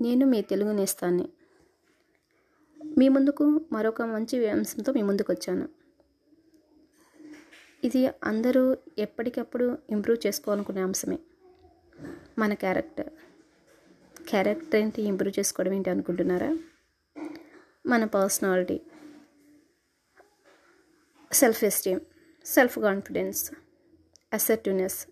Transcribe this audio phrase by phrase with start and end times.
[0.00, 1.28] నేను మీ తెలుగు నేస్తాన్ని.
[2.98, 5.68] మీ ముందుకు మరొక మంచి అంశంతో మీ ముందుకు వచ్చాను
[7.84, 11.18] ఇది అందరూ ఎప్పటికప్పుడు ఇంప్రూవ్ చేసుకోవాలనుకునే అంశమే.
[12.38, 13.08] మన క్యారెక్టర్.
[14.28, 16.58] క్యారెక్టర్ ఏంటి ఇంప్రూవ్ చేసుకోవడం ఏంటి అనుకుంటున్నారా?
[17.86, 18.80] మన personality.
[21.32, 22.00] Self esteem
[22.44, 23.52] self confidence
[24.32, 25.06] assertiveness.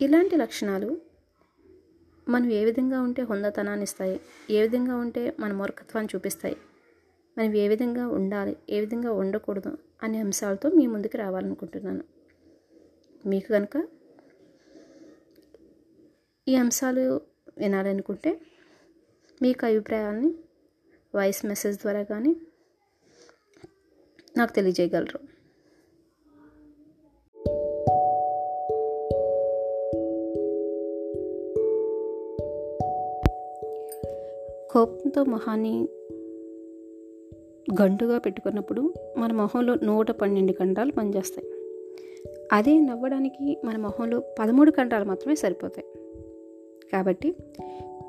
[0.00, 1.05] ఇలాంటి లక్షణాలు
[2.26, 6.56] మనం ఏ విధంగా ఉంటే హుందతనాన్ని ఇస్తాయి ఏ విధంగా ఉంటే మన మూర్ఖత్వాన్ని చూపిస్తాయి
[7.36, 12.04] మనం ఏ విధంగా ఉండాలి ఏ విధంగా ఉండకూడదు అనే అంశాలతో మీ ముందుకు రావాలనుకుంటున్నాను.
[13.26, 13.76] మీకు కనుక
[16.46, 17.04] ఈ అంశాలు
[17.58, 18.32] వినాలనుకుంటే
[19.42, 20.30] మీకు అభిప్రాయాన్ని
[21.14, 22.32] వాయిస్ మెసేజ్ ద్వారా కానీ
[24.38, 25.20] నాకు తెలియజేయగలరు.
[34.76, 35.88] కోపంతో మొహాన్ని
[37.82, 41.48] గంటుగా పెట్టుకున్నప్పుడు మన మొహంలో నూట పన్నెండు కండాలు పనిచేస్తాయి.
[42.52, 45.86] అదే నవ్వడానికి మన మొహంలో పదమూడు కండాలు మాత్రమే సరిపోతాయి.
[46.92, 47.34] కాబట్టి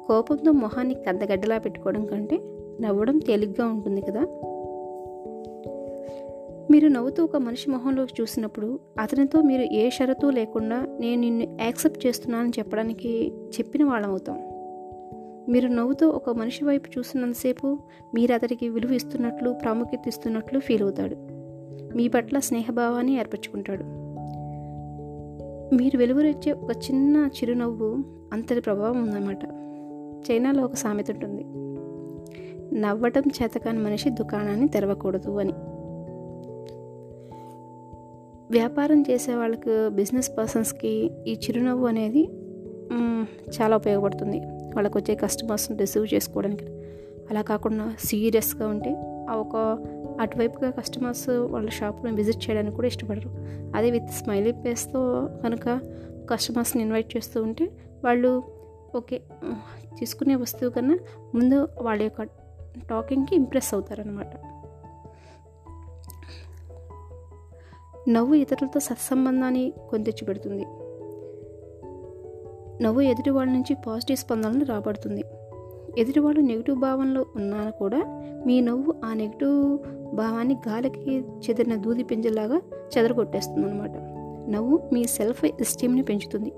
[0.08, 2.40] కోపంతో మొహాన్ని కద్దగడ్డలా పెట్టుకోవడం కంటే
[2.82, 4.22] నవ్వడం తేలిగ్గా ఉంటుంది కదా?
[6.72, 12.52] మీరు నవ్వుతూ ఒక మనిషి మొహంలోకి చూసినప్పుడు అతనితో మీరు ఏ షరతు లేకుండా నేను నిన్ను యాక్సెప్ట్ చేస్తున్నానని
[12.60, 14.57] చెప్పడానికి చెప్పిన వాళ్ళం అవుతాం.
[15.50, 17.78] మీరు నవ్వుతో ఒక మనిషి వైపు చూస్తున్నంతసేపు
[18.16, 21.16] మీరు అతడికి విలువ ఇస్తున్నట్లు ప్రాముఖ్యత ఇస్తున్నట్లు ఫీల్ అవుతాడు.
[21.98, 23.84] మీ పట్ల స్నేహభావాన్ని ఏర్పరచుకుంటాడు.
[25.76, 27.98] మీరు వెలువరిచ్చే ఒక చిన్న చిరునవ్వు
[28.34, 29.44] అంతటి ప్రభావం ఉందన్నమాట.
[30.32, 31.46] చైనాలో ఒక సామెత ఉంటుంది.
[32.80, 35.54] నవ్వటం చేతకాని మనిషి దుకాణాన్ని తెరవకూడదు అని.
[38.52, 42.30] వ్యాపారం చేసే వాళ్ళకు బిజినెస్ పర్సన్స్కి ఈ చిరునవ్వు అనేది
[43.62, 44.42] చాలా ఉపయోగపడుతుంది.
[44.78, 46.66] వాళ్ళకి వచ్చే కస్టమర్స్ని రిసీవ్ చేసుకోవడానికి.
[47.30, 48.92] అలా కాకుండా సీరియస్గా ఉంటే
[49.30, 49.56] ఆ ఒక
[50.20, 53.30] అటువైపుగా కస్టమర్స్ వాళ్ళ షాప్లో విజిట్ చేయడానికి కూడా ఇష్టపడరు.
[53.76, 55.02] అదే విత్ స్మైలీ ఫేస్తో
[55.44, 55.66] కనుక
[56.32, 57.66] కస్టమర్స్ని ఇన్వైట్ చేస్తూ ఉంటే
[58.04, 58.44] వాళ్ళు
[58.96, 59.18] ఓకే
[60.00, 60.98] తీసుకునే వస్తువు కన్నా
[61.36, 62.22] ముందు వాళ్ళ యొక్క
[62.90, 64.34] టాకింగ్కి ఇంప్రెస్ అవుతారనమాట
[68.10, 70.66] నవ్వు ఇతరులతో సత్సంబంధాన్ని కొంతెచ్చి పెడుతుంది.
[72.82, 75.24] నవ్వు ఎదుటి వాళ్ళ నుంచి పాజిటివ్ స్పందనలు రాబడుతుంది.
[75.98, 78.04] ఎదుటి నెగిటివ్ భావంలో ఉన్నా కూడా
[78.46, 79.80] మీ నవ్వు ఆ నెగిటివ్
[80.16, 82.62] భావాన్ని గాలికి చెదిరిన దూది పింజలాగా
[82.98, 83.92] చెదరగొట్టేస్తుంది అనమాట
[84.50, 86.54] నవ్వు మీ సెల్ఫ్ ఎస్టీమ్ని పెంచుతుంది.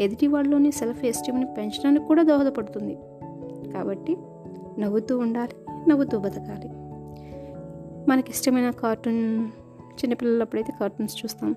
[0.00, 2.98] ఎదుటి వాళ్ళలోని సెల్ఫ్ ఎస్టీమ్ని పెంచడానికి కూడా దోహదపడుతుంది.
[3.72, 4.16] కాబట్టి
[4.78, 6.68] నవ్వుతూ ఉండాలి నవ్వుతూ బతకాలి.
[8.10, 9.48] మనకి ఇష్టమైన కార్టూన్
[9.96, 11.56] చిన్నపిల్లలప్పుడైతే కార్టూన్స్ చూస్తాం.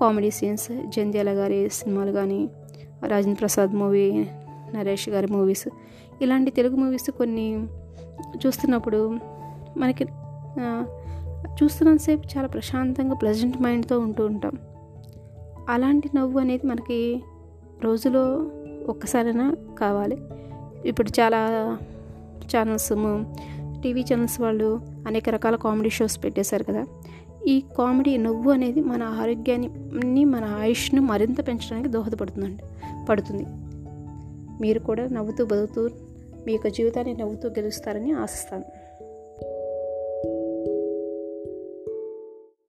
[0.00, 2.48] కామెడీ సీన్స్ జంధ్యాల గారి సినిమాలు కానీ
[3.04, 4.24] రాజేంద్ర ప్రసాద్ మూవీ
[4.74, 5.68] నరేష్ గారి మూవీస్.
[6.22, 7.66] ఇలాంటి తెలుగు మూవీస్ కొన్ని
[8.46, 9.18] చూస్తున్నప్పుడు
[9.76, 10.04] మనకి
[11.62, 14.58] చూస్తున్నంతసేపు చాలా ప్రశాంతంగా ప్లెజెంట్ మైండ్తో ఉంటూ ఉంటాం.
[15.68, 17.22] అలాంటి నవ్వు అనేది మనకి
[17.82, 18.50] రోజులో
[18.88, 20.16] ఒక్కసారైనా కావాలి.
[20.88, 21.40] ఇప్పుడు చాలా
[22.56, 22.92] ఛానల్స్
[23.82, 26.86] టీవీ ఛానల్స్ వాళ్ళు అనేక రకాల కామెడీ షోస్ పెట్టేశారు కదా.
[27.48, 32.62] ఈ కామెడీ నవ్వు అనేది మన ఆరోగ్యాన్ని మన ఆయుష్ను మరింత పెంచడానికి దోహదపడుతుందండి
[33.06, 33.44] పడుతుంది.
[34.60, 35.90] మీరు కూడా నవ్వుతూ బతుకుతూ
[36.46, 38.64] మీ యొక్క జీవితాన్ని నవ్వుతూ గెలుస్తారని ఆశిస్తాను.